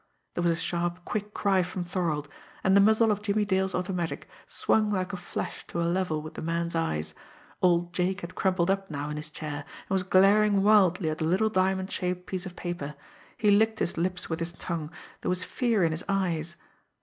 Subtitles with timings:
[0.33, 2.27] There was a sharp, quick cry from Thorold
[2.63, 6.33] and the muzzle of Jimmie Dale's automatic swung like a flash to a level with
[6.33, 7.13] the man's eyes.
[7.61, 11.25] Old Jake had crumpled up now in his chair, and was glaring wildly at the
[11.25, 12.95] little diamond shaped piece of paper;
[13.37, 14.89] he licked his lips with his tongue,
[15.21, 16.55] there was fear in his eyes.